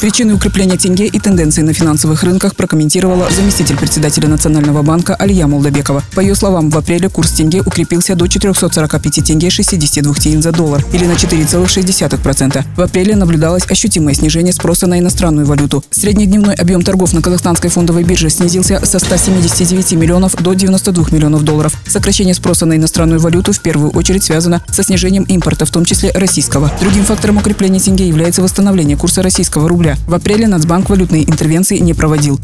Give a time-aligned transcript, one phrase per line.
[0.00, 6.02] Причины укрепления тенге и тенденции на финансовых рынках прокомментировала заместитель председателя Национального банка Алия Молдобекова.
[6.14, 10.84] По ее словам, в апреле курс тенге укрепился до 445 тенге 62 тенге за доллар
[10.92, 12.64] или на 4,6%.
[12.76, 15.82] В апреле наблюдалось ощутимое снижение спроса на иностранную валюту.
[15.90, 21.72] Среднедневной объем торгов на Казахстанской фондовой бирже снизился со 179 миллионов до 92 миллионов долларов.
[21.86, 26.10] Сокращение спроса на иностранную валюту в первую очередь связано со снижением импорта, в том числе
[26.12, 26.70] российского.
[26.80, 29.96] Другим фактором укрепления тенге является восстановление курса российского рубля рубля.
[30.06, 32.40] В апреле Нацбанк валютные интервенции не проводил.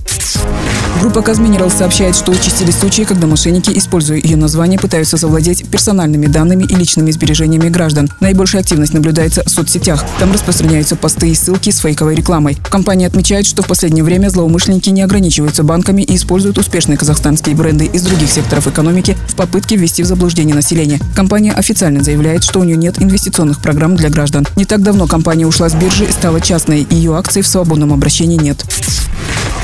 [1.01, 6.65] Группа Казминерал сообщает, что участились случаи, когда мошенники, используя ее название, пытаются завладеть персональными данными
[6.65, 8.09] и личными сбережениями граждан.
[8.21, 10.05] Наибольшая активность наблюдается в соцсетях.
[10.21, 12.57] Там распространяются посты и ссылки с фейковой рекламой.
[12.71, 17.87] Компания отмечает, что в последнее время злоумышленники не ограничиваются банками и используют успешные казахстанские бренды
[17.87, 21.01] из других секторов экономики в попытке ввести в заблуждение населения.
[21.17, 24.47] Компания официально заявляет, что у нее нет инвестиционных программ для граждан.
[24.57, 28.37] Не так давно компания ушла с биржи стала частной, и ее акций в свободном обращении
[28.37, 28.65] нет.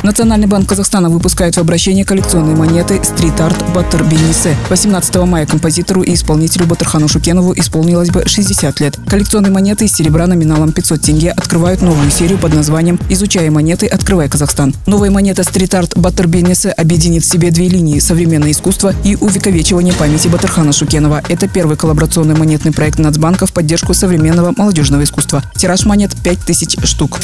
[0.04, 4.56] Национальный банк Казахстана выпускает в обращение коллекционные монеты «Стрит Арт Батыр Бенисе».
[4.70, 8.96] 18 мая композитору и исполнителю Батырхану Шукенову исполнилось бы 60 лет.
[9.08, 14.28] Коллекционные монеты из серебра номиналом 500 тенге открывают новую серию под названием «Изучая монеты, открывай
[14.28, 14.72] Казахстан».
[14.86, 19.94] Новая монета «Стрит Арт Батыр Бенисе» объединит в себе две линии– современное искусство и увековечивание
[19.94, 21.22] памяти Батырхана Шукенова.
[21.28, 25.42] Это первый коллаборационный монетный проект Нацбанка в поддержку современного молодежного искусства.
[25.56, 27.18] Тираж монет 5000 штук.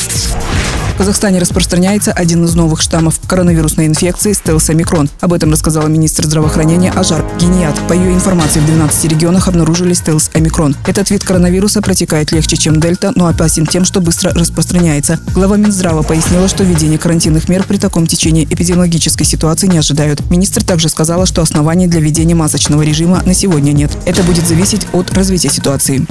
[0.94, 5.10] В Казахстане распространяется один из новых штаммов коронавирусной инфекции стелс-омикрон.
[5.20, 7.76] Об этом рассказала министр здравоохранения Ажар Геният.
[7.88, 10.76] По ее информации, в 12 регионах обнаружили стелс-омикрон.
[10.86, 15.18] Этот вид коронавируса протекает легче, чем дельта, но опасен тем, что быстро распространяется.
[15.34, 20.30] Глава Минздрава пояснила, что введение карантинных мер при таком течении эпидемиологической ситуации не ожидают.
[20.30, 23.90] Министр также сказала, что оснований для введения масочного режима на сегодня нет.
[24.06, 26.06] Это будет зависеть от развития ситуации.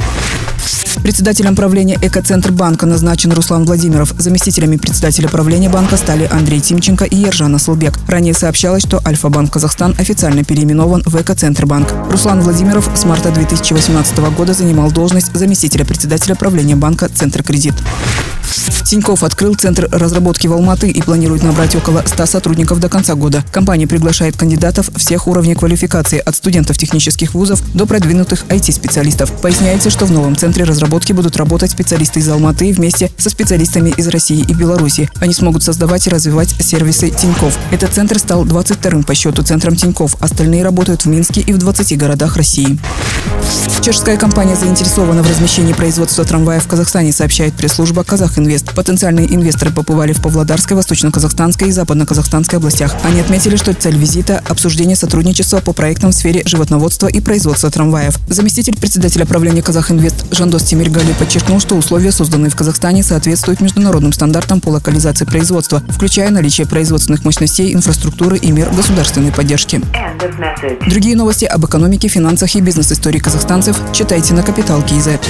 [1.01, 4.13] Председателем правления Экоцентр банка назначен Руслан Владимиров.
[4.17, 7.93] Заместителями председателя правления банка стали Андрей Тимченко и Ержан Асылбек.
[8.07, 11.89] Ранее сообщалось, что Альфа-банк Казахстан официально переименован в Экоцентр банк.
[12.11, 17.73] Руслан Владимиров с марта 2018 года занимал должность заместителя председателя правления банка Центр кредит.
[18.83, 23.43] Тиньков открыл центр разработки в Алматы и планирует набрать около 100 сотрудников до конца года.
[23.51, 29.31] Компания приглашает кандидатов всех уровней квалификации от студентов технических вузов до продвинутых IT-специалистов.
[29.41, 34.07] Поясняется, что в новом центре разработки будут работать специалисты из Алматы вместе со специалистами из
[34.07, 35.09] России и Беларуси.
[35.19, 37.57] Они смогут создавать и развивать сервисы Тиньков.
[37.71, 40.15] Этот центр стал 22-м по счету центром Тиньков.
[40.19, 42.77] Остальные работают в Минске и в 20 городах России.
[43.81, 48.72] Чешская компания заинтересована в размещении производства трамваев в Казахстане, сообщает пресс-служба «Казахинвест».
[48.75, 52.95] Потенциальные инвесторы побывали в Павлодарской, Восточно-Казахстанской и Западно-Казахстанской областях.
[53.03, 58.17] Они отметили, что цель визита– обсуждение сотрудничества по проектам в сфере животноводства и производства трамваев.
[58.27, 64.61] Заместитель председателя правления «Казахинвест» Жандос Тимиргали подчеркнул, что условия, созданные в Казахстане, соответствуют международным стандартам
[64.61, 69.81] по локализации производства, включая наличие производственных мощностей, инфраструктуры и мер государственной поддержки.
[70.87, 75.21] Другие новости об экономике, финансах и бизнес-истории казахстанцев читайте на Капитал Киезет.